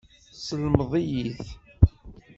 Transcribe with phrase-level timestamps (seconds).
[0.31, 1.43] Teslemed-iyi-t.